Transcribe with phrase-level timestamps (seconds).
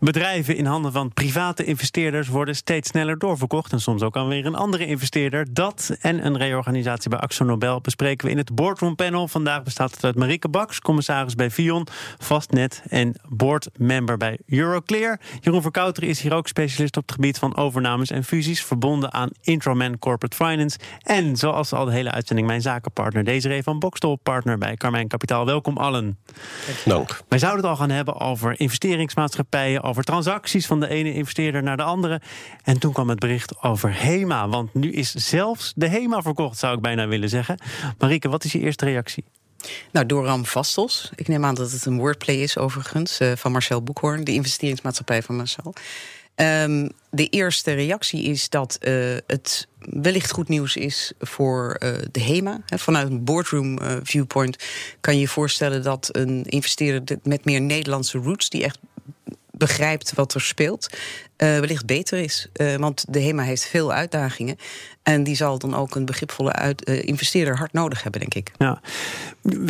[0.00, 3.72] Bedrijven in handen van private investeerders worden steeds sneller doorverkocht.
[3.72, 5.46] En soms ook alweer een andere investeerder.
[5.50, 9.28] Dat en een reorganisatie bij Axo Nobel bespreken we in het Boardroom Panel.
[9.28, 11.86] Vandaag bestaat het uit Marike Baks, commissaris bij Vion,
[12.18, 15.20] Vastnet en boardmember bij Euroclear.
[15.40, 18.64] Jeroen Verkouter is hier ook specialist op het gebied van overnames en fusies.
[18.64, 20.78] Verbonden aan Introman Corporate Finance.
[21.02, 25.46] En zoals al de hele uitzending, mijn zakenpartner Desiree van Bokstol, partner bij Carmijn Kapitaal.
[25.46, 26.18] Welkom allen.
[26.84, 27.20] Dank.
[27.28, 31.76] Wij zouden het al gaan hebben over investeringsmaatschappijen over transacties van de ene investeerder naar
[31.76, 32.20] de andere.
[32.62, 34.48] En toen kwam het bericht over HEMA.
[34.48, 37.58] Want nu is zelfs de HEMA verkocht, zou ik bijna willen zeggen.
[37.98, 39.24] Marike, wat is je eerste reactie?
[39.92, 41.10] Nou, door Ram Vastels.
[41.14, 45.22] Ik neem aan dat het een wordplay is, overigens, uh, van Marcel Boekhoorn, de investeringsmaatschappij
[45.22, 45.74] van Marcel.
[46.40, 52.20] Um, de eerste reactie is dat uh, het wellicht goed nieuws is voor uh, de
[52.20, 52.60] HEMA.
[52.66, 54.64] He, vanuit een boardroom uh, viewpoint
[55.00, 58.78] kan je je voorstellen dat een investeerder met meer Nederlandse roots, die echt
[59.58, 62.48] begrijpt wat er speelt, uh, wellicht beter is.
[62.56, 64.56] Uh, want de HEMA heeft veel uitdagingen.
[65.02, 68.52] En die zal dan ook een begripvolle uit, uh, investeerder hard nodig hebben, denk ik.
[68.58, 68.80] Ja.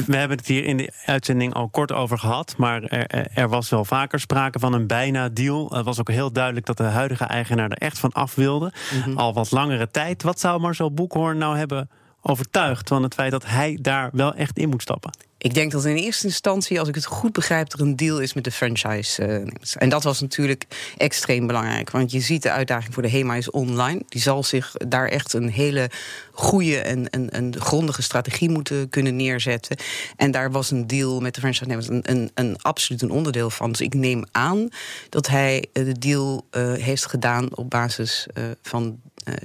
[0.07, 2.55] We hebben het hier in de uitzending al kort over gehad.
[2.57, 5.71] Maar er, er was wel vaker sprake van een bijna deal.
[5.71, 8.73] Het was ook heel duidelijk dat de huidige eigenaar er echt van af wilde.
[8.93, 9.17] Mm -hmm.
[9.17, 10.23] Al wat langere tijd.
[10.23, 11.91] Wat zou Marcel Boekhoorn nou hebben
[12.23, 15.28] overtuigd van het feit dat hij daar wel echt in moet stappen?
[15.41, 18.33] Ik denk dat in eerste instantie, als ik het goed begrijp, er een deal is
[18.33, 19.27] met de franchise.
[19.27, 20.65] Uh, en dat was natuurlijk
[20.97, 21.91] extreem belangrijk.
[21.91, 24.03] Want je ziet de uitdaging voor de HEMA is online.
[24.09, 25.91] Die zal zich daar echt een hele
[26.33, 29.77] goede en een grondige strategie moeten kunnen neerzetten.
[30.17, 33.71] En daar was een deal met de franchise-nemers een, een, een, absoluut een onderdeel van.
[33.71, 34.69] Dus ik neem aan
[35.09, 38.27] dat hij de deal uh, heeft gedaan op basis
[38.63, 39.01] van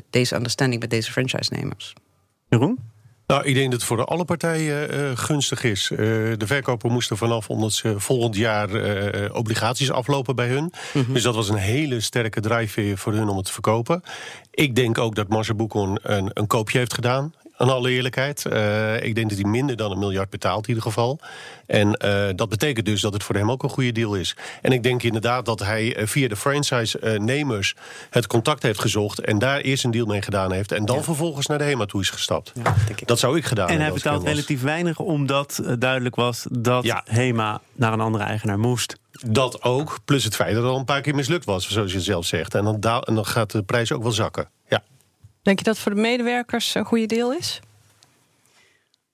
[0.10, 1.94] deze understanding met deze franchise-nemers.
[2.50, 2.93] Jeroen?
[3.34, 5.90] Nou, ik denk dat het voor alle partijen uh, gunstig is.
[5.92, 5.98] Uh,
[6.38, 10.64] de verkoper moest er vanaf omdat ze volgend jaar uh, obligaties aflopen bij hun.
[10.64, 11.14] Mm -hmm.
[11.14, 14.04] Dus dat was een hele sterke drijfveer voor hun om het te verkopen.
[14.52, 17.34] Ik denk ook dat Boekhoorn een, een koopje heeft gedaan.
[17.64, 18.46] In alle eerlijkheid.
[18.48, 21.20] Uh, ik denk dat hij minder dan een miljard betaalt in ieder geval.
[21.66, 24.36] En uh, dat betekent dus dat het voor hem ook een goede deal is.
[24.62, 27.76] En ik denk inderdaad dat hij uh, via de franchise-nemers
[28.10, 29.20] het contact heeft gezocht.
[29.20, 30.72] En daar eerst een deal mee gedaan heeft.
[30.72, 31.04] En dan ja.
[31.04, 32.52] vervolgens naar de HEMA toe is gestapt.
[32.64, 32.76] Ja,
[33.06, 33.96] dat zou ik gedaan en hebben.
[33.96, 37.02] En hij betaalt relatief weinig omdat duidelijk was dat ja.
[37.06, 38.96] HEMA naar een andere eigenaar moest.
[39.28, 42.02] Dat ook, plus het feit dat het al een paar keer mislukt was, zoals je
[42.02, 42.56] zelf zegt.
[42.56, 44.48] En dan, en dan gaat de prijs ook wel zakken.
[45.44, 47.60] Denk je dat voor de medewerkers een goede deal is?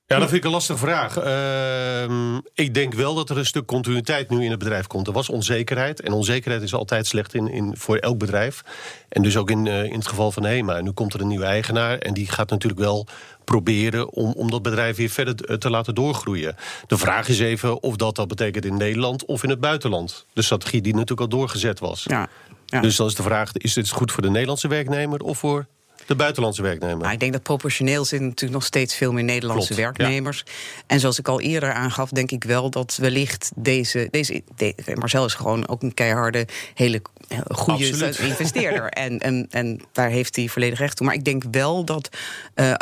[0.05, 1.23] Ja, dat vind ik een lastige vraag.
[1.23, 5.07] Uh, ik denk wel dat er een stuk continuïteit nu in het bedrijf komt.
[5.07, 6.01] Er was onzekerheid.
[6.01, 8.63] En onzekerheid is altijd slecht in, in, voor elk bedrijf.
[9.09, 10.81] En dus ook in, uh, in het geval van HEMA.
[10.81, 11.97] Nu komt er een nieuwe eigenaar.
[11.97, 13.07] En die gaat natuurlijk wel
[13.43, 16.55] proberen om, om dat bedrijf weer verder te laten doorgroeien.
[16.87, 20.25] De vraag is even of dat dat betekent in Nederland of in het buitenland.
[20.33, 22.03] De strategie die natuurlijk al doorgezet was.
[22.03, 22.29] Ja,
[22.65, 22.81] ja.
[22.81, 25.65] Dus dan is de vraag, is dit goed voor de Nederlandse werknemer of voor
[26.09, 26.97] de buitenlandse werknemer?
[26.97, 30.43] Nou, ik denk dat proportioneel zitten natuurlijk nog steeds veel meer Nederlandse Klopt, werknemers.
[30.45, 30.51] Ja.
[30.87, 34.07] En zoals ik al eerder aangaf, denk ik wel dat wellicht deze.
[34.11, 37.01] deze de, Marcel is gewoon ook een keiharde, hele
[37.47, 38.17] goede Absoluut.
[38.29, 38.89] investeerder.
[38.89, 41.05] en, en, en daar heeft hij volledig recht toe.
[41.05, 42.09] Maar ik denk wel dat,
[42.55, 42.73] uh,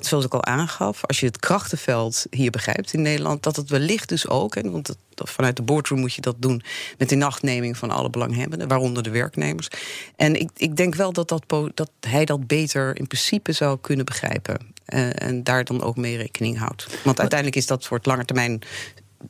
[0.00, 4.08] zoals ik al aangaf, als je het krachtenveld hier begrijpt in Nederland, dat het wellicht
[4.08, 6.62] dus ook, en want vanuit de boardroom moet je dat doen
[6.98, 9.68] met de nachtneming van alle belanghebbenden, waaronder de werknemers.
[10.16, 11.44] En ik, ik denk wel dat, dat,
[11.74, 14.58] dat hij dat beter in principe zou kunnen begrijpen.
[14.86, 16.86] Uh, en daar dan ook mee rekening houdt.
[17.04, 18.62] Want uiteindelijk is dat voor het lange termijn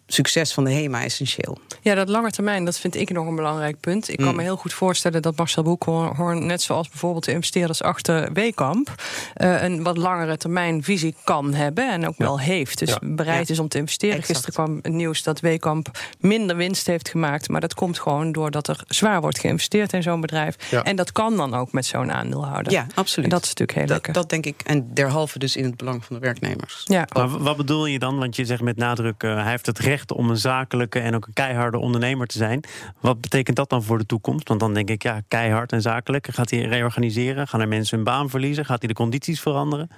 [0.06, 1.58] succes van de HEMA essentieel.
[1.80, 4.08] Ja, dat lange termijn, dat vind ik nog een belangrijk punt.
[4.08, 4.36] Ik kan mm.
[4.36, 8.94] me heel goed voorstellen dat Marcel Boekhoorn, net zoals bijvoorbeeld de investeerders achter Wekamp,
[9.36, 12.24] uh, een wat langere termijn visie kan hebben en ook ja.
[12.24, 12.78] wel heeft.
[12.78, 12.98] Dus ja.
[13.02, 13.54] bereid ja.
[13.54, 14.16] is om te investeren.
[14.16, 14.38] Exact.
[14.38, 15.90] Gisteren kwam het nieuws dat Wekamp
[16.20, 20.20] minder winst heeft gemaakt, maar dat komt gewoon doordat er zwaar wordt geïnvesteerd in zo'n
[20.20, 20.56] bedrijf.
[20.82, 22.72] En dat kan dan ook met zo'n aandeelhouder.
[22.72, 23.24] Ja, absoluut.
[23.24, 24.12] En dat is natuurlijk heel dat, lekker.
[24.12, 26.82] Dat denk ik, en derhalve dus in het belang van de werknemers.
[26.84, 27.06] Ja.
[27.12, 28.18] Maar wat bedoel je dan?
[28.18, 31.26] Want je zegt met nadruk, uh, hij heeft het recht om een zakelijke en ook
[31.26, 32.60] een keiharde ondernemer te zijn.
[33.00, 34.48] Wat betekent dat dan voor de toekomst?
[34.48, 36.28] Want dan denk ik, ja, keihard en zakelijk.
[36.30, 37.48] Gaat hij reorganiseren?
[37.48, 38.64] Gaan er mensen hun baan verliezen?
[38.64, 39.90] Gaat hij de condities veranderen?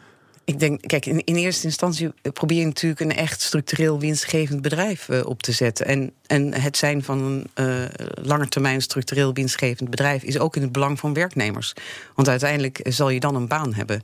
[0.44, 5.08] Ik denk, kijk, in, in, eerste instantie probeer je natuurlijk een echt structureel winstgevend bedrijf
[5.08, 5.87] uh, op te zetten.
[5.87, 7.85] En, en het zijn van een uh,
[8.23, 11.73] langetermijn structureel winstgevend bedrijf is ook in het belang van werknemers.
[12.14, 14.02] Want uiteindelijk zal je dan een baan hebben.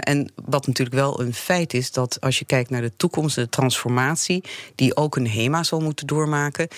[0.00, 3.48] En wat natuurlijk wel een feit is, dat als je kijkt naar de toekomst, de
[3.48, 6.68] transformatie, die ook een HEMA zal moeten doormaken,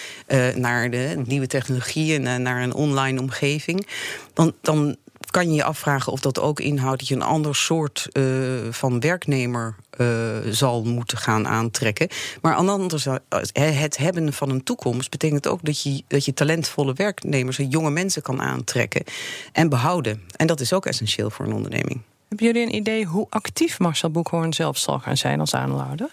[0.55, 3.87] naar de nieuwe technologieën, naar een online omgeving,
[4.33, 4.97] dan, dan
[5.31, 8.25] kan je je afvragen of dat ook inhoudt dat je een ander soort uh,
[8.71, 10.09] van werknemer uh,
[10.51, 12.09] zal moeten gaan aantrekken.
[12.41, 12.57] Maar
[12.99, 13.23] zijde,
[13.61, 18.23] het hebben van een toekomst betekent ook dat je, dat je talentvolle werknemers jonge mensen
[18.23, 19.05] kan aantrekken
[19.53, 20.23] en behouden.
[20.37, 22.01] En dat is ook essentieel voor een onderneming.
[22.29, 26.11] Hebben jullie een idee hoe actief Marcel Boekhoorn zelf zal gaan zijn als aanlouder?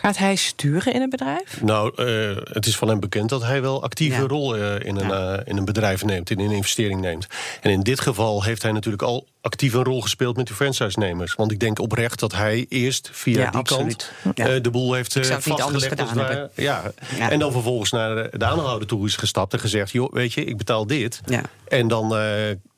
[0.00, 1.60] Gaat hij sturen in een bedrijf?
[1.62, 4.26] Nou, uh, het is van hem bekend dat hij wel actieve ja.
[4.26, 5.36] rol uh, in, een, ja.
[5.36, 7.26] uh, in een bedrijf neemt, in een investering neemt.
[7.60, 11.34] En in dit geval heeft hij natuurlijk al actief een rol gespeeld met de franchise-nemers.
[11.34, 14.12] Want ik denk oprecht dat hij eerst via ja, die absoluut.
[14.34, 16.00] kant de boel heeft vastgelegd.
[16.00, 16.92] Als wij, ja.
[17.18, 20.44] En dan vervolgens naar de, de aanhouder toe is gestapt en gezegd: joh, weet je,
[20.44, 21.20] ik betaal dit.
[21.68, 22.08] En dan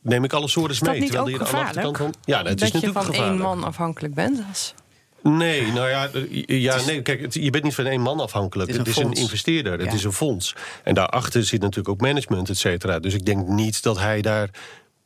[0.01, 1.01] neem ik alle soorten mee.
[1.01, 1.97] Is dat niet ook gevaarlijk?
[1.97, 4.43] Van, ja, dat, dat is natuurlijk je van één man afhankelijk bent?
[4.49, 4.75] Als...
[5.23, 6.11] Nee, nou ja,
[6.47, 8.71] ja nee, kijk, het, je bent niet van één man afhankelijk.
[8.71, 9.85] Het is een, het is een investeerder, ja.
[9.85, 10.55] het is een fonds.
[10.85, 12.99] En daarachter zit natuurlijk ook management, et cetera.
[12.99, 14.51] Dus ik denk niet dat hij daar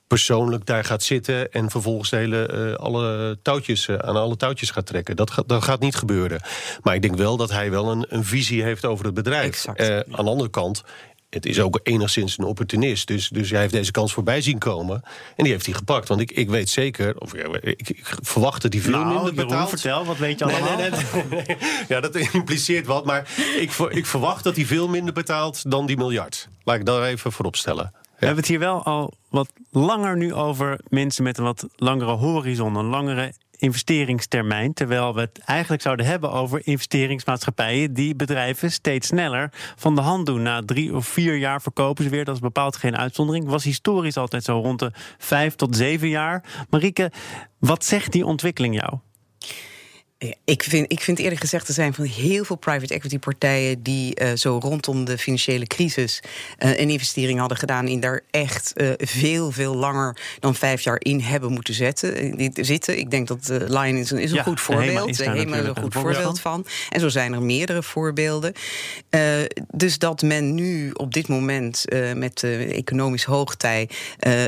[0.07, 4.71] persoonlijk daar gaat zitten en vervolgens de hele, uh, alle touwtjes, uh, aan alle touwtjes
[4.71, 5.17] gaat trekken.
[5.17, 6.41] Dat, dat gaat niet gebeuren.
[6.83, 9.65] Maar ik denk wel dat hij wel een, een visie heeft over het bedrijf.
[9.77, 10.83] Uh, aan de andere kant
[11.31, 13.06] het is ook enigszins een opportunist.
[13.06, 15.02] Dus, dus hij heeft deze kans voorbij zien komen.
[15.37, 16.08] En die heeft hij gepakt.
[16.08, 19.34] Want ik, ik weet zeker, of ja, ik, ik verwacht dat hij veel nou, minder
[19.34, 19.50] betaalt.
[19.50, 20.76] Jeroen, vertel, wat weet je allemaal?
[20.76, 21.56] Nee, nee, nee,
[21.88, 23.05] ja, dat impliceert wat.
[23.05, 26.49] Maar ik, ik verwacht dat hij veel minder betaalt dan die miljard.
[26.64, 27.90] Laat ik daar even voorop stellen.
[27.93, 28.22] Ja.
[28.22, 32.11] We hebben het hier wel al wat langer nu over mensen met een wat langere
[32.11, 34.73] horizon, een langere investeringstermijn.
[34.73, 40.26] Terwijl we het eigenlijk zouden hebben over investeringsmaatschappijen die bedrijven steeds sneller van de hand
[40.26, 40.43] doen.
[40.43, 42.25] Na drie of vier jaar verkopen ze weer.
[42.25, 43.49] Dat is bepaald geen uitzondering.
[43.49, 46.67] Was historisch altijd zo rond de vijf tot zeven jaar.
[46.70, 47.12] Marieke,
[47.58, 48.99] wat zegt die ontwikkeling jou?
[50.45, 54.21] Ik vind, ik vind eerlijk gezegd, er zijn van heel veel private equity partijen die
[54.21, 56.21] uh, zo rondom de financiële crisis
[56.59, 60.97] uh, een investering hadden gedaan in daar echt uh, veel, veel langer dan vijf jaar
[60.99, 62.99] in hebben moeten zetten, zitten.
[62.99, 65.17] Ik denk dat Lion is een, is een ja, goed voorbeeld.
[65.17, 66.65] De HEMA is een goed voorbeeld van.
[66.65, 66.67] van.
[66.91, 68.53] En zo zijn er meerdere voorbeelden.
[69.71, 71.85] dus dat men nu op dit moment
[72.15, 73.89] met economisch hoogtij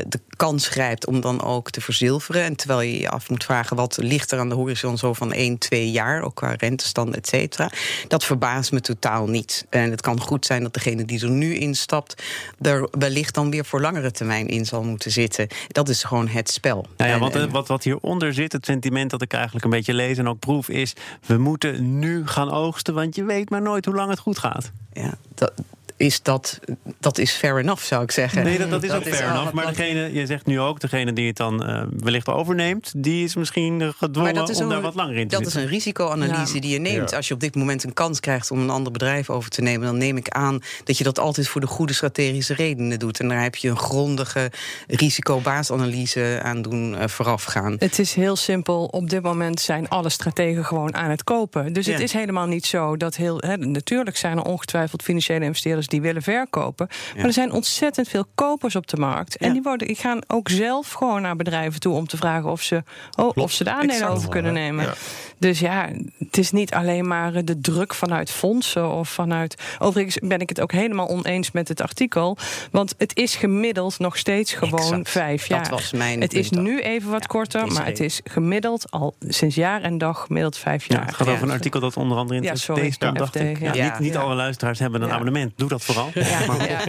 [0.07, 2.43] de kans grijpt om dan ook te verzilveren.
[2.43, 5.33] En terwijl je je af moet vragen wat ligt er aan de horizon zo van
[5.33, 7.71] één twee jaar, ook qua rentestand, et cetera.
[8.07, 9.65] Dat verbaast me totaal niet.
[9.69, 12.23] En het kan goed zijn dat degene die er nu instapt,
[12.61, 15.47] er wellicht dan weer voor langere termijn in zal moeten zitten.
[15.67, 16.85] Dat is gewoon het spel.
[16.97, 20.17] Nou ja, want wat, wat hieronder zit, het sentiment dat ik eigenlijk een beetje lees
[20.17, 20.93] en ook proef, is:
[21.25, 24.71] we moeten nu gaan oogsten, want je weet maar nooit hoe lang het goed gaat.
[24.93, 25.51] Ja, dat,
[25.99, 26.59] is dat,
[26.99, 28.43] dat is fair enough, zou ik zeggen.
[28.43, 29.51] Nee, dat, dat is dat ook is, fair enough.
[29.51, 33.35] Maar degene, je zegt nu ook, degene die het dan uh, wellicht overneemt, die is
[33.35, 35.59] misschien gedwongen om een, daar wat langer in te Dat zitten.
[35.59, 36.61] is een risicoanalyse ja.
[36.61, 37.09] die je neemt.
[37.09, 37.17] Ja.
[37.17, 39.87] Als je op dit moment een kans krijgt om een ander bedrijf over te nemen,
[39.87, 43.19] dan neem ik aan dat je dat altijd voor de goede strategische redenen doet.
[43.19, 44.51] En daar heb je een grondige
[44.87, 47.75] risicobaasanalyse aan doen uh, voorafgaan.
[47.79, 48.85] Het is heel simpel.
[48.85, 51.73] Op dit moment zijn alle strategen gewoon aan het kopen.
[51.73, 51.91] Dus ja.
[51.91, 53.37] het is helemaal niet zo dat heel.
[53.37, 56.87] Hè, natuurlijk zijn er ongetwijfeld financiële investeerders die willen verkopen.
[56.89, 57.15] Ja.
[57.15, 59.37] Maar er zijn ontzettend veel kopers op de markt.
[59.37, 62.61] En die, worden, die gaan ook zelf gewoon naar bedrijven toe om te vragen of
[62.61, 62.83] ze,
[63.15, 64.13] oh, of ze de aandelen exact.
[64.13, 64.85] over kunnen nemen.
[64.85, 64.93] Ja.
[65.37, 69.55] Dus ja, het is niet alleen maar de druk vanuit fondsen of vanuit.
[69.79, 72.37] Overigens ben ik het ook helemaal oneens met het artikel.
[72.71, 75.09] Want het is gemiddeld nog steeds gewoon exact.
[75.09, 75.59] vijf jaar.
[75.59, 79.55] Dat was mijn het is nu even wat korter, maar het is gemiddeld al sinds
[79.55, 80.99] jaar en dag gemiddeld vijf jaar.
[80.99, 83.59] Ja, het gaat over een artikel dat onder andere in ja, sorry, dacht ik.
[83.73, 85.51] Niet, niet alle luisteraars hebben een abonnement.
[85.55, 86.11] Doe dat vooral.
[86.19, 86.39] Ja.
[86.67, 86.79] Ja.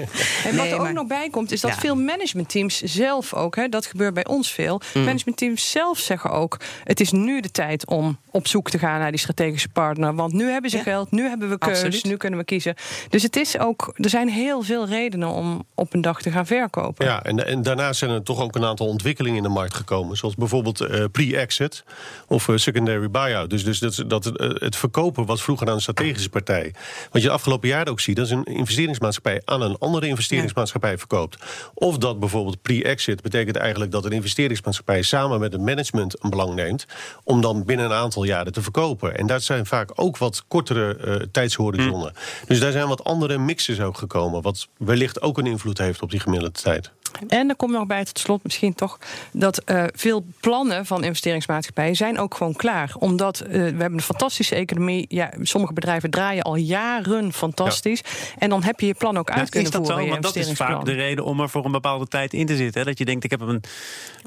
[0.45, 3.87] En wat er ook nog bij komt, is dat veel managementteams zelf ook, hè, dat
[3.87, 5.05] gebeurt bij ons veel, mm.
[5.05, 9.11] managementteams zelf zeggen ook: het is nu de tijd om op zoek te gaan naar
[9.11, 10.15] die strategische partner.
[10.15, 10.83] Want nu hebben ze ja.
[10.83, 12.05] geld, nu hebben we keus, Absoluut.
[12.05, 12.75] nu kunnen we kiezen.
[13.09, 16.47] Dus het is ook, er zijn heel veel redenen om op een dag te gaan
[16.47, 17.07] verkopen.
[17.07, 20.17] Ja, en, en daarnaast zijn er toch ook een aantal ontwikkelingen in de markt gekomen.
[20.17, 21.85] Zoals bijvoorbeeld uh, pre-exit
[22.27, 23.51] of uh, secondary buyout.
[23.51, 26.75] Dus, dus dat, dat uh, het verkopen was vroeger aan een strategische partij.
[27.11, 28.45] Wat je de afgelopen jaren ook ziet, dat is een
[28.81, 31.37] investeringsmaatschappij aan een andere investeringsmaatschappij verkoopt.
[31.75, 36.55] Of dat bijvoorbeeld pre-exit betekent eigenlijk dat een investeringsmaatschappij samen met het management een belang
[36.55, 36.87] neemt.
[37.25, 39.17] om dan binnen een aantal jaren te verkopen.
[39.17, 42.13] En dat zijn vaak ook wat kortere uh, tijdshorizonnen.
[42.15, 42.47] Hm.
[42.47, 44.43] Dus daar zijn wat andere mixes ook gekomen.
[44.43, 46.91] Wat wellicht ook een invloed heeft op die gemiddelde tijd.
[47.29, 48.99] En er komt nog bij tot slot misschien toch
[49.33, 52.95] dat uh, veel plannen van investeringsmaatschappijen zijn ook gewoon klaar.
[52.99, 55.05] Omdat uh, we hebben een fantastische economie.
[55.09, 58.01] Ja, sommige bedrijven draaien al jaren fantastisch.
[58.05, 58.35] Ja.
[58.39, 60.05] En dan heb je je plan ook uit ja, kunnen voeren.
[60.05, 62.57] Zo, want dat is vaak de reden om er voor een bepaalde tijd in te
[62.57, 62.81] zitten.
[62.81, 62.87] Hè?
[62.87, 63.63] Dat je denkt, ik heb een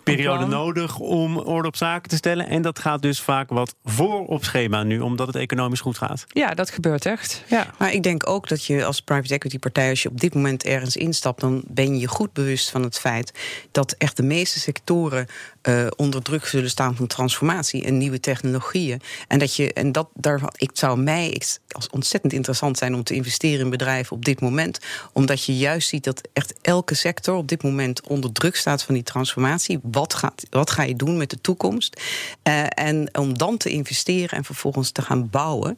[0.03, 2.47] periode nodig om orde op zaken te stellen.
[2.47, 6.25] En dat gaat dus vaak wat voor op schema nu, omdat het economisch goed gaat.
[6.27, 7.43] Ja, dat gebeurt echt.
[7.47, 7.67] Ja.
[7.77, 10.63] Maar ik denk ook dat je als private equity partij, als je op dit moment
[10.63, 13.31] ergens instapt, dan ben je je goed bewust van het feit
[13.71, 15.27] dat echt de meeste sectoren
[15.67, 19.01] uh, onder druk zullen staan van transformatie en nieuwe technologieën.
[19.27, 23.03] En dat je, en dat daar, ik zou mij ik, als ontzettend interessant zijn om
[23.03, 24.79] te investeren in bedrijven op dit moment,
[25.13, 28.93] omdat je juist ziet dat echt elke sector op dit moment onder druk staat van
[28.93, 29.79] die transformatie.
[29.82, 32.01] Wat, gaat, wat ga je doen met de toekomst?
[32.43, 35.75] Uh, en om dan te investeren en vervolgens te gaan bouwen,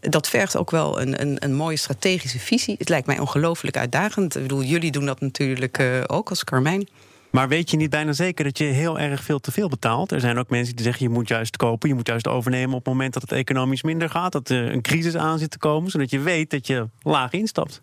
[0.00, 2.74] dat vergt ook wel een, een, een mooie strategische visie.
[2.78, 4.36] Het lijkt mij ongelooflijk uitdagend.
[4.36, 6.88] Ik bedoel, jullie doen dat natuurlijk uh, ook als Carmijn.
[7.30, 10.12] Maar weet je niet bijna zeker dat je heel erg veel te veel betaalt?
[10.12, 12.84] Er zijn ook mensen die zeggen je moet juist kopen, je moet juist overnemen op
[12.84, 15.90] het moment dat het economisch minder gaat, dat er een crisis aan zit te komen,
[15.90, 17.82] zodat je weet dat je laag instapt.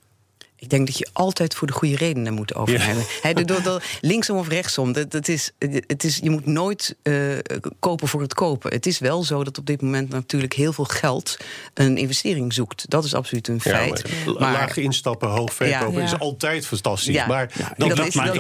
[0.58, 3.04] Ik denk dat je altijd voor de goede redenen moet overnemen.
[3.22, 3.34] Ja.
[3.34, 4.94] He, linksom of rechtsom.
[4.94, 5.52] Dat, dat is,
[5.88, 7.38] het is, je moet nooit uh,
[7.80, 8.74] kopen voor het kopen.
[8.74, 11.38] Het is wel zo dat op dit moment natuurlijk heel veel geld
[11.74, 12.90] een investering zoekt.
[12.90, 14.10] Dat is absoluut een feit.
[14.26, 17.26] Ja, maar, laag instappen, hoog verkopen is altijd fantastisch.
[17.26, 18.36] Maar dat, dat, is, dat, dat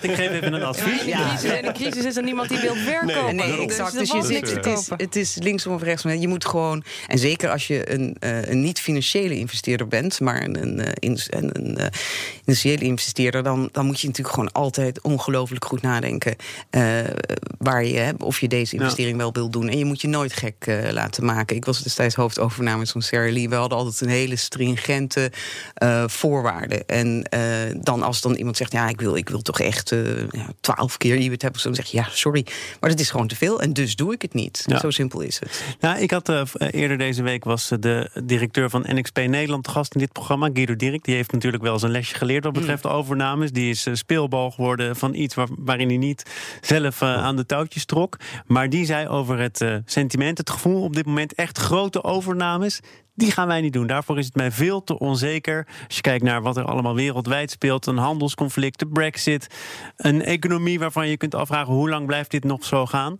[0.00, 1.04] ik geef even een advies.
[1.04, 1.40] Ja.
[1.40, 3.36] In een crisis is er niemand die wil verkopen.
[3.36, 3.98] Nee, nee exact.
[3.98, 6.10] Dus, je zit, het, is, het is linksom of rechtsom.
[6.10, 10.62] Je moet gewoon, en zeker als je een, uh, een niet-financiële investeerder bent, maar een,
[10.62, 11.86] een in, een uh,
[12.44, 16.36] initiële investeerder, dan, dan moet je natuurlijk gewoon altijd ongelooflijk goed nadenken
[16.70, 17.00] uh,
[17.58, 19.68] waar je, of je deze investering wel wil doen.
[19.68, 20.54] En je moet je nooit gek
[20.90, 21.56] laten maken.
[21.56, 23.48] Ik was destijds hoofdovername van Sarah Lee.
[23.48, 25.32] We hadden altijd een hele stringente
[26.06, 26.86] voorwaarden.
[26.86, 27.26] En
[27.80, 29.94] dan als dan iemand zegt, ja, ik wil, ik wil toch echt
[30.60, 32.46] twaalf keer EBIT hebben, dan zeg je, ja, sorry,
[32.80, 34.64] maar dat is gewoon te veel en dus doe ik het niet.
[34.80, 35.62] Zo simpel is het.
[35.80, 36.32] Nou, ik had
[36.70, 41.04] eerder deze week was de directeur van NXP Nederland gast in dit programma, Guido Dirk.
[41.04, 42.90] Die heeft natuurlijk wel eens een lesje geleerd wat betreft mm.
[42.90, 43.52] overnames.
[43.52, 47.84] Die is uh, speelbal geworden van iets waarin hij niet zelf uh, aan de touwtjes
[47.84, 48.16] trok.
[48.46, 52.80] Maar die zei over het uh, sentiment, het gevoel op dit moment echt grote overnames.
[53.14, 53.86] Die gaan wij niet doen.
[53.86, 55.66] Daarvoor is het mij veel te onzeker.
[55.86, 59.46] Als je kijkt naar wat er allemaal wereldwijd speelt: een handelsconflict, de Brexit,
[59.96, 63.18] een economie waarvan je kunt afvragen hoe lang blijft dit nog zo gaan.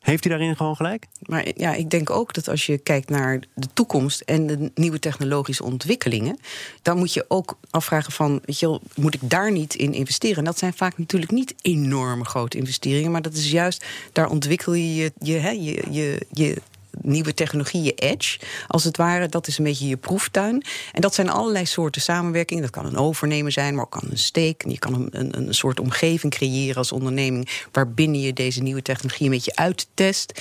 [0.00, 1.06] Heeft u daarin gewoon gelijk?
[1.26, 4.98] Maar ja, ik denk ook dat als je kijkt naar de toekomst en de nieuwe
[4.98, 6.38] technologische ontwikkelingen,
[6.82, 10.36] dan moet je ook afvragen van, weet je moet ik daar niet in investeren?
[10.36, 14.74] En dat zijn vaak natuurlijk niet enorme grote investeringen, maar dat is juist, daar ontwikkel
[14.74, 16.56] je je, je, je, je, je
[17.02, 19.28] nieuwe technologie, je edge, als het ware.
[19.28, 20.62] Dat is een beetje je proeftuin.
[20.92, 22.60] En dat zijn allerlei soorten samenwerking.
[22.60, 24.64] Dat kan een overnemen zijn, maar ook kan een steek.
[24.68, 27.48] Je kan een, een, een soort omgeving creëren als onderneming...
[27.72, 30.40] waarbinnen je deze nieuwe technologie een beetje uittest.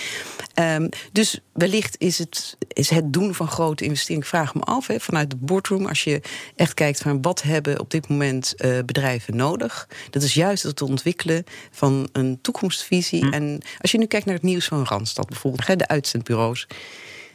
[0.55, 4.23] Um, dus wellicht is het, is het doen van grote investeringen...
[4.23, 5.85] Ik vraag me af, vanuit de boardroom...
[5.85, 6.21] als je
[6.55, 9.87] echt kijkt van wat hebben op dit moment uh, bedrijven nodig...
[10.09, 13.25] dat is juist het ontwikkelen van een toekomstvisie.
[13.25, 13.33] Hm.
[13.33, 15.79] En als je nu kijkt naar het nieuws van Randstad bijvoorbeeld...
[15.79, 16.67] de uitzendbureau bureaus.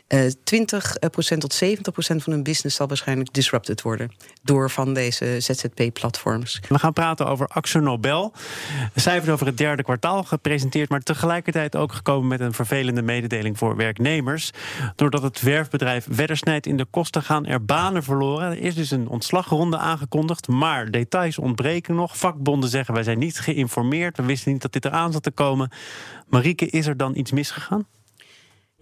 [0.09, 4.11] Uh, 20% tot 70% van hun business zal waarschijnlijk disrupted worden
[4.43, 6.61] door van deze ZZP-platforms.
[6.69, 8.33] We gaan praten over Axo Nobel.
[8.95, 13.77] Cijfers over het derde kwartaal gepresenteerd, maar tegelijkertijd ook gekomen met een vervelende mededeling voor
[13.77, 14.51] werknemers.
[14.97, 18.51] Doordat het werfbedrijf Weddersnijd in de kosten gaan er banen verloren.
[18.51, 22.17] Er is dus een ontslagronde aangekondigd, maar details ontbreken nog.
[22.17, 25.71] Vakbonden zeggen wij zijn niet geïnformeerd, we wisten niet dat dit eraan zat te komen.
[26.29, 27.87] Marieke, is er dan iets misgegaan?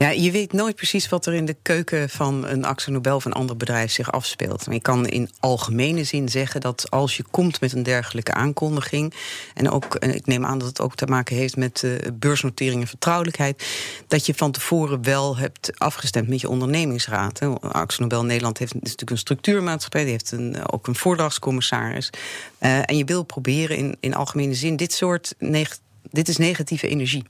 [0.03, 3.25] Ja, je weet nooit precies wat er in de keuken van een Axo Nobel of
[3.25, 4.67] een ander bedrijf zich afspeelt.
[4.67, 9.15] Maar je kan in algemene zin zeggen dat als je komt met een dergelijke aankondiging,
[9.55, 12.87] en ook, ik neem aan dat het ook te maken heeft met uh, beursnotering en
[12.87, 13.67] vertrouwelijkheid,
[14.09, 17.39] dat je van tevoren wel hebt afgestemd met je ondernemingsraad.
[17.39, 17.53] Hè.
[17.99, 22.11] Nobel Nederland heeft natuurlijk een structuurmaatschappij, die heeft een, eh, ook een voordragscommissaris.
[22.61, 25.35] Uh, en je wil proberen in, in algemene zin dit soort
[26.11, 27.25] dit is negatieve energie.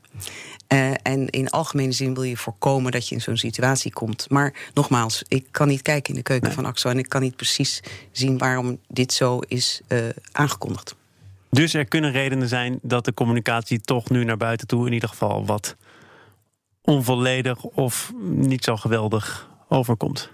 [0.73, 4.26] Uh, en in algemene zin wil je voorkomen dat je in zo'n situatie komt.
[4.31, 6.88] Maar nogmaals, ik kan niet kijken in de keuken van AXO...
[6.88, 9.99] en ik kan niet precies zien waarom dit zo is uh,
[10.33, 10.95] aangekondigd.
[11.50, 14.87] Dus er kunnen redenen zijn dat de communicatie toch nu naar buiten toe...
[14.87, 15.76] in ieder geval wat
[16.83, 20.31] onvolledig of niet zo geweldig overkomt.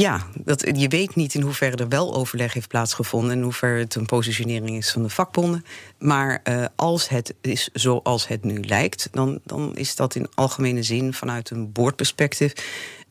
[0.00, 3.94] Ja, dat, je weet niet in hoeverre er wel overleg heeft plaatsgevonden en hoeverre het
[3.94, 5.64] een positionering is van de vakbonden.
[5.98, 10.82] Maar uh, als het is zoals het nu lijkt, dan, dan is dat in algemene
[10.82, 12.52] zin vanuit een boordperspectief.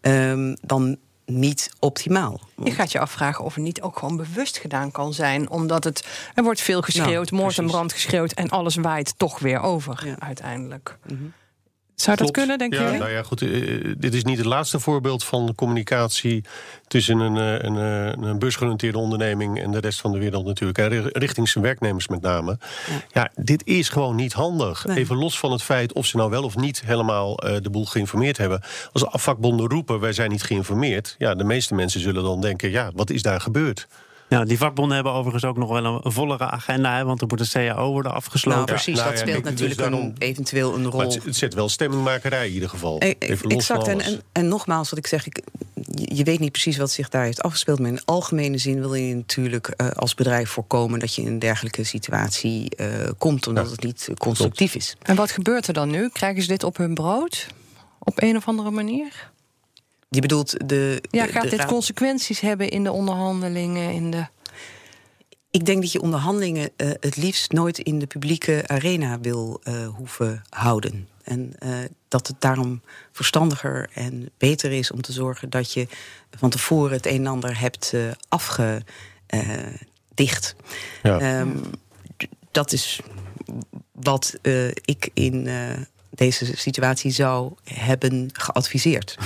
[0.01, 2.39] Um, dan niet optimaal.
[2.63, 5.50] Je gaat je afvragen of het niet ook gewoon bewust gedaan kan zijn.
[5.50, 8.32] Omdat het, er wordt veel geschreeuwd, Nou, moord en brand geschreeuwd...
[8.32, 10.20] en alles waait toch weer over Ja.
[10.20, 10.98] uiteindelijk.
[11.08, 11.24] Mhm.
[11.96, 12.98] Zou dat kunnen, denk ja, je?
[12.98, 13.42] Nou ja, goed.
[13.42, 16.44] eh, dit is niet het laatste voorbeeld van communicatie
[16.88, 20.78] tussen een, eh, een, eh, een onderneming en de rest van de wereld natuurlijk.
[20.78, 22.58] En ri- richting zijn werknemers met name.
[23.12, 24.86] Ja, dit is gewoon niet handig.
[24.86, 24.98] Nee.
[24.98, 27.86] Even los van het feit of ze nou wel of niet helemaal eh, de boel
[27.86, 28.62] geïnformeerd hebben.
[28.92, 31.16] Als vakbonden roepen, wij zijn niet geïnformeerd.
[31.18, 33.88] Ja, de meeste mensen zullen dan denken, ja, wat is daar gebeurd?
[34.36, 37.39] Nou, die vakbonden hebben overigens ook nog wel een vollere agenda, hè, want er moet
[37.39, 38.62] een CAO worden afgesloten.
[38.62, 40.98] Nou, precies, nou dat ja, speelt dus natuurlijk daarom- een, eventueel een rol.
[40.98, 43.00] Maar het, het zet wel stemmingmakerij in ieder geval.
[43.00, 43.88] Eh, Even los van exact.
[43.88, 44.06] En, alles.
[44.06, 45.42] en, en nogmaals, wat ik zeg, ik,
[45.96, 47.80] je weet niet precies wat zich daar heeft afgespeeld.
[47.80, 51.39] Maar in algemene zin wil je natuurlijk eh, als bedrijf voorkomen dat je in een
[51.39, 52.88] dergelijke situatie eh,
[53.18, 54.96] komt, omdat Ja, het niet eh, constructief is.
[55.01, 56.10] En wat gebeurt er dan nu?
[56.10, 57.48] Krijgen ze dit op hun brood?
[58.00, 59.34] Op een of andere manier?
[60.08, 61.02] Je bedoelt de.
[61.12, 63.92] Ja, de- gaat de dit raad- consequenties hebben in de onderhandelingen?
[63.92, 64.26] In de...
[65.52, 69.88] Ik denk dat je onderhandelingen eh, het liefst nooit in de publieke arena wil eh,
[69.88, 71.08] hoeven houden.
[71.24, 71.70] En eh,
[72.08, 72.82] dat het daarom
[73.12, 75.88] verstandiger en beter is om te zorgen dat je
[76.38, 80.56] van tevoren het een en ander hebt eh afgedicht.
[81.04, 81.20] Ja.
[81.20, 81.58] Ehm,
[82.52, 83.00] dat is
[83.92, 85.70] wat eh, ik in eh,
[86.10, 89.18] deze situatie zou hebben geadviseerd.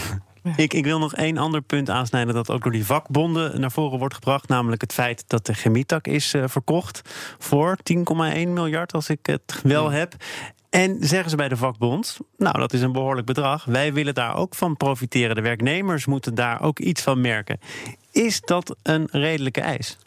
[0.56, 4.00] Ik, ik wil nog één ander punt aansnijden dat ook door die vakbonden naar voren
[4.00, 4.48] wordt gebracht.
[4.48, 7.02] Namelijk het feit dat de chemietak is eh, verkocht
[7.38, 8.04] voor 10,1
[8.48, 10.16] miljard, als ik het wel heb.
[10.70, 13.66] En zeggen ze bij de vakbond, nou dat is een behoorlijk bedrag.
[13.66, 15.36] Wij willen daar ook van profiteren.
[15.36, 17.60] De werknemers moeten daar ook iets van merken.
[18.12, 19.98] Is dat een redelijke eis?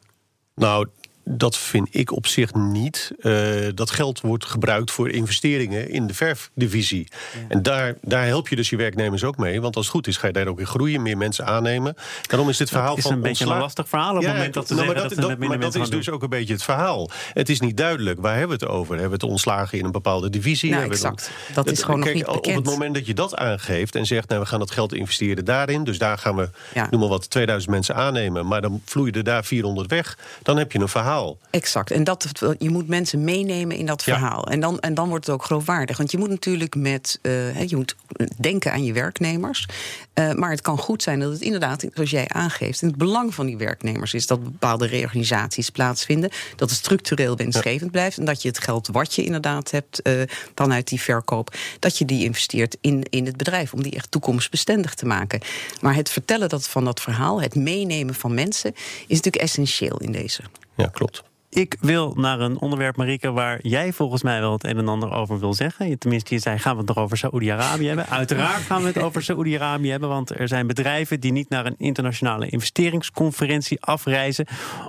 [0.55, 0.89] Nou,
[1.25, 3.13] dat vind ik op zich niet.
[3.21, 3.33] Eh,
[3.75, 7.09] dat geld wordt gebruikt voor investeringen in de verfdivisie.
[7.49, 9.61] En daar, daar help je dus je werknemers ook mee.
[9.61, 11.95] Want als het goed is, ga je daar ook in groeien, meer mensen aannemen.
[12.27, 14.55] Daarom is dit verhaal Dat is van een beetje een lastig verhaal op het moment
[14.55, 16.53] dat ze nou, maar dat, ze met minder maar dat is dus ook een beetje
[16.53, 17.11] het verhaal.
[17.33, 18.21] Het is niet duidelijk.
[18.21, 18.91] Waar hebben we het over?
[18.91, 20.71] Hebben we het ontslagen in een bepaalde divisie?
[20.71, 21.31] Nou, het exact.
[21.55, 22.57] Dat is gewoon nog niet Op bekend.
[22.57, 24.29] het moment dat je dat aangeeft en zegt...
[24.29, 25.85] Nou, we gaan dat geld investeren daarin...
[25.85, 26.87] dus daar gaan we, Ja.
[26.91, 28.47] noem maar wat, 2000 mensen aannemen...
[28.47, 30.19] maar dan vloeien er daar 400 weg.
[30.43, 31.12] Dan heb je een verhaal.
[31.51, 31.91] Exact.
[31.91, 32.27] En dat,
[32.59, 34.13] je moet mensen meenemen in dat Ja.
[34.19, 34.47] verhaal.
[34.47, 35.97] En, dan, en dan wordt het ook geloofwaardig.
[35.97, 37.19] Want je moet natuurlijk met.
[37.23, 37.97] eh, je moet
[38.41, 39.67] denken aan je werknemers.
[40.15, 43.35] Eh, maar het kan goed zijn dat het inderdaad, zoals jij aangeeft, in het belang
[43.35, 46.31] van die werknemers is dat bepaalde reorganisaties plaatsvinden.
[46.57, 48.19] Dat het structureel winstgevend blijft.
[48.19, 50.13] En dat je het geld wat je inderdaad hebt eh,
[50.55, 53.73] vanuit die verkoop, dat je die investeert in, in het bedrijf.
[53.73, 55.41] Om die echt toekomstbestendig te maken.
[55.81, 58.73] Maar het vertellen dat, van dat verhaal, het meenemen van mensen,
[59.07, 60.43] is natuurlijk essentieel in deze.
[60.75, 61.23] Ja, klopt.
[61.55, 65.13] Ik wil naar een onderwerp, Marike, waar jij volgens mij wel het een en ander
[65.13, 65.99] over wil zeggen.
[65.99, 68.09] Tenminste, je zei, gaan we het nog over Saoedi-Arabië hebben?
[68.09, 71.75] Uiteraard gaan we het over Saoedi-Arabië hebben, want er zijn bedrijven die niet naar een
[71.79, 74.47] internationale investeringsconferentie afreizen.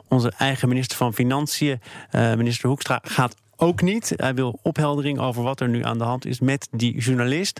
[0.08, 4.14] Onze eigen minister van Financiën, eh, minister Hoekstra, gaat ook niet.
[4.16, 7.60] Hij wil opheldering over wat er nu aan de hand is met die journalist.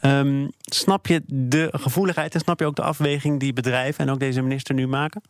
[0.00, 4.20] Ehm, snap je de gevoeligheid en snap je ook de afweging die bedrijven en ook
[4.20, 5.22] deze minister nu maken?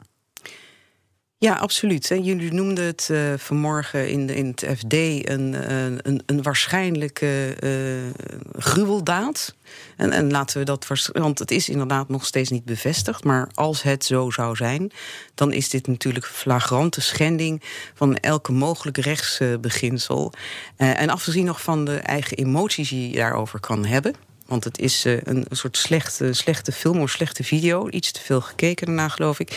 [1.39, 2.07] Ja, absoluut.
[2.09, 5.71] Jullie noemden het eh, vanmorgen in, in het FD een,
[6.09, 9.55] een, een waarschijnlijke eh, gruweldaad.
[9.97, 13.25] En, en laten we dat, want het is inderdaad nog steeds niet bevestigd.
[13.25, 14.93] Maar als het zo zou zijn,
[15.35, 17.63] dan is dit natuurlijk flagrante schending
[17.95, 20.33] van elke mogelijk rechtsbeginsel.
[20.77, 24.26] Eh, en afgezien nog van de eigen emoties die je daarover kan hebben.
[24.47, 27.89] Want het is eh, een soort slechte, slechte film of slechte video.
[27.89, 29.51] Iets te veel gekeken daarna, geloof ik.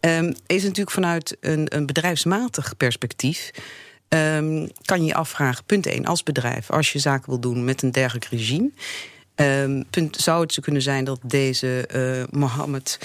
[0.00, 3.50] Ehm, is natuurlijk vanuit een, een bedrijfsmatig perspectief.
[4.08, 7.82] ehm, kan je je afvragen, punt 1, als bedrijf, als je zaken wil doen met
[7.82, 8.70] een dergelijk regime.
[9.46, 12.98] Ehm, punt, zou het zo kunnen zijn dat deze eh, Mohammed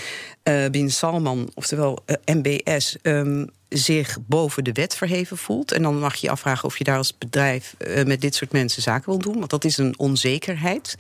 [0.44, 5.72] eh, bin Salman, oftewel eh, MBS, ehm, zich boven de wet verheven voelt.
[5.72, 8.82] En dan mag je je afvragen of je daar als bedrijf met dit soort mensen
[8.82, 9.38] zaken wil doen.
[9.38, 10.96] Want dat is een onzekerheid.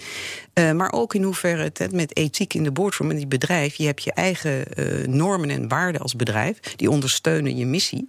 [0.54, 3.76] Maar ook in hoeverre het met ethiek in de boardroom en die bedrijf.
[3.76, 4.66] Je hebt je eigen
[5.08, 6.60] normen en waarden als bedrijf.
[6.60, 8.06] Die ondersteunen je missie.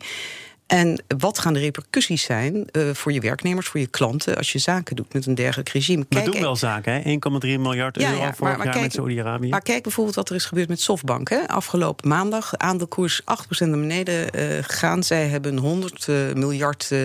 [0.67, 4.59] En wat gaan de repercussies zijn eh, voor je werknemers, voor je klanten, als je
[4.59, 6.07] zaken doet met een dergelijk regime?
[6.09, 7.01] We doen wel zaken, hè?
[7.01, 9.49] 1,3 miljard Ja, euro ja, vorig jaar kijk- met Saoedi-Arabië.
[9.49, 11.29] Maar kijk bijvoorbeeld wat er is gebeurd met Softbank.
[11.29, 11.49] Hè.
[11.49, 15.03] Afgelopen maandag, aandeelkoers 8% naar beneden eh, gegaan.
[15.03, 16.99] Zij hebben een 100 eh, miljard eh,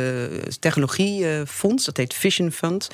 [0.60, 2.88] technologiefonds, dat heet Vision Fund.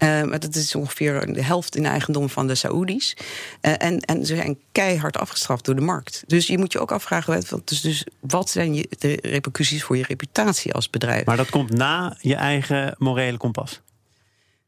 [0.00, 3.16] Eh, maar dat is ongeveer de helft in eigendom van de Saoedi's.
[3.60, 6.22] Eh, en, en ze zijn keihard afgestraft door de markt.
[6.26, 10.04] Dus je moet je ook afvragen, dus, dus wat zijn je, de repercussies voor je
[10.08, 11.24] reputatie als bedrijf?
[11.24, 13.80] Maar dat komt na je eigen morele kompas.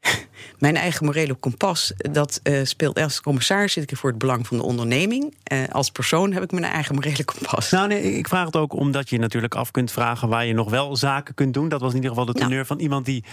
[0.59, 4.57] mijn eigen morele kompas, dat uh, speelt als commissaris zit ik voor het belang van
[4.57, 5.35] de onderneming.
[5.53, 7.69] Uh, als persoon heb ik mijn eigen morele kompas.
[7.69, 10.69] Nou, nee, ik vraag het ook omdat je natuurlijk af kunt vragen waar je nog
[10.69, 11.69] wel zaken kunt doen.
[11.69, 13.23] Dat was in ieder geval de teneur van iemand die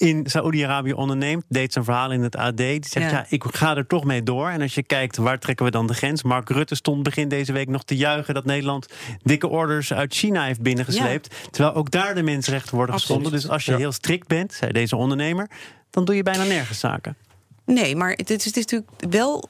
[0.00, 1.44] in Saoedi-Arabië onderneemt.
[1.48, 2.56] Deed zijn verhaal in het AD.
[2.56, 3.26] Die zegt, ja.
[3.28, 4.48] ik ga er toch mee door.
[4.48, 6.22] En als je kijkt, waar trekken we dan de grens?
[6.22, 8.34] Mark Rutte stond begin deze week nog te juichen...
[8.34, 8.86] dat Nederland
[9.22, 11.34] dikke orders uit China heeft binnengesleept.
[11.50, 13.32] Terwijl ook daar de mensenrechten worden geschonden.
[13.32, 15.50] Dus als je heel strikt bent, zei deze ondernemer...
[15.90, 17.16] dan doe je bijna nergens zaken.
[17.64, 19.48] Nee, maar het is, het is natuurlijk wel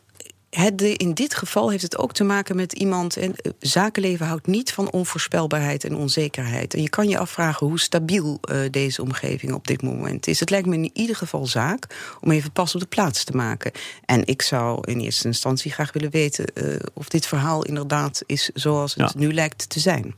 [0.51, 3.17] het, in dit geval heeft het ook te maken met iemand.
[3.17, 6.75] En eh, zakenleven houdt niet van onvoorspelbaarheid en onzekerheid.
[6.75, 10.41] En je kan je afvragen hoe stabiel uh, deze omgeving op dit moment is.
[10.41, 11.87] Het lijkt me in ieder geval zaak
[12.21, 13.73] om even pas op de plaats te maken.
[14.05, 18.51] En ik zou in eerste instantie graag willen weten uh, of dit verhaal inderdaad is
[18.55, 19.19] zoals het ja.
[19.19, 20.15] nu lijkt te zijn.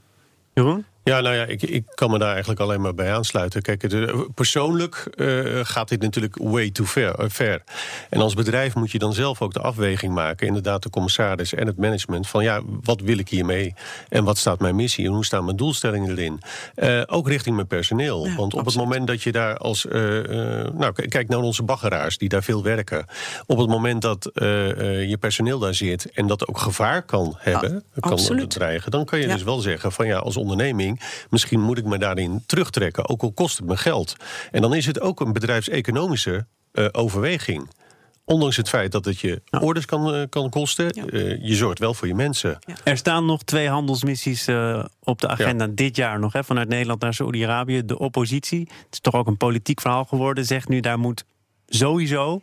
[0.54, 0.84] Jeroen?
[1.04, 3.62] Ja, nou ja, ik, ik kan me daar eigenlijk alleen maar bij aansluiten.
[3.62, 7.62] Kijk, het, persoonlijk uh, gaat dit natuurlijk way too ver, uh, ver,
[8.10, 11.66] En als bedrijf moet je dan zelf ook de afweging maken, inderdaad de commissaris en
[11.66, 13.74] het management, van ja, wat wil ik hiermee?
[14.08, 15.06] En wat staat mijn missie?
[15.06, 16.40] En hoe staan mijn doelstellingen erin?
[16.76, 18.26] Uh, ook richting mijn personeel.
[18.26, 18.74] Ja, Want op absoluut.
[18.74, 23.06] het moment dat je daar als, nou kijk naar onze baggeraars die daar veel werken.
[23.46, 28.10] Op het moment dat je personeel daar zit en dat ook gevaar kan hebben, ah,
[28.10, 29.32] kan dreigen, dan kan je ja.
[29.32, 30.91] dus wel zeggen van ja, als onderneming
[31.30, 34.16] Misschien moet ik me daarin terugtrekken, ook al kost het me geld.
[34.50, 37.70] En dan is het ook een bedrijfseconomische uh, overweging.
[38.24, 39.58] Ondanks het feit dat het je ja.
[39.58, 41.04] orders kan, uh, kan kosten, ja.
[41.06, 42.58] uh, je zorgt wel voor je mensen.
[42.66, 42.74] Ja.
[42.84, 47.00] Er staan nog twee handelsmissies uh, op de agenda dit jaar nog, hè, vanuit Nederland
[47.00, 47.84] naar Saoedi-Arabië.
[47.84, 51.24] De oppositie, het is toch ook een politiek verhaal geworden, zegt nu daar moet
[51.66, 52.40] sowieso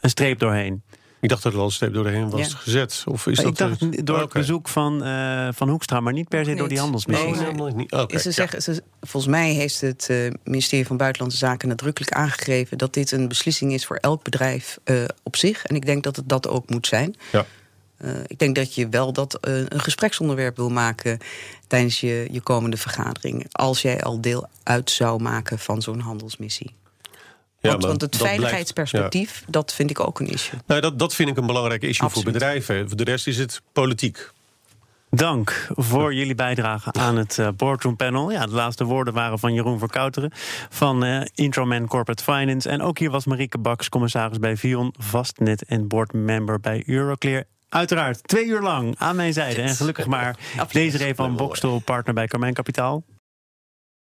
[0.00, 0.82] een streep doorheen.
[1.20, 2.56] Ik dacht dat er al een streep doorheen was ja.
[2.56, 3.04] gezet.
[3.06, 4.20] Of is ik dat dacht uh, door okay.
[4.20, 7.34] het bezoek van, uh, van Hoekstra, maar niet per se door die handelsmissie.
[7.34, 7.72] Nee, nee.
[7.72, 7.90] nee.
[7.90, 12.78] Okay, ze zeggen, ze, volgens mij heeft het uh, ministerie van Buitenlandse Zaken nadrukkelijk aangegeven
[12.78, 14.78] dat dit een beslissing is voor elk bedrijf
[15.22, 15.64] op zich.
[15.64, 17.16] En ik denk dat het dat ook moet zijn.
[17.32, 17.46] Ja.
[18.26, 21.18] ik denk dat je wel dat een gespreksonderwerp wil maken
[21.66, 23.46] tijdens je, je komende vergadering.
[23.50, 26.74] Als jij al deel uit zou maken van zo'n handelsmissie.
[27.60, 29.52] Ja, want, want, het veiligheidsperspectief, blijft, ja.
[29.52, 30.58] dat vind ik ook een issue.
[30.66, 32.24] Nou, dat, dat vind ik een belangrijk issue Absoluut.
[32.24, 32.88] voor bedrijven.
[32.88, 34.30] Voor de rest is het politiek.
[35.10, 38.30] Dank voor jullie bijdrage aan het uh, Boardroom Panel.
[38.30, 40.32] Ja, de laatste woorden waren van Jeroen Verkouteren
[40.68, 42.68] van uh, Introman Corporate Finance.
[42.68, 47.44] En ook hier was Marieke Baks, commissaris bij Vion, vastnet en boardmember bij Euroclear.
[47.68, 49.62] Uiteraard twee uur lang aan mijn zijde.
[49.62, 50.36] En gelukkig maar
[50.72, 53.04] deze van Bokstel, partner bij Carmijn Kapitaal.